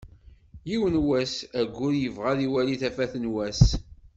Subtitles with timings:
[0.69, 3.63] Yiwen n wass aggur yebɣa ad iwali tafat n wass.